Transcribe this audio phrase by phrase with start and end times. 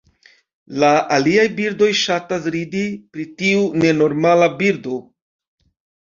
[0.83, 2.81] La aliaj birdoj ŝatas ridi
[3.17, 4.97] pri tiu nenormala birdo.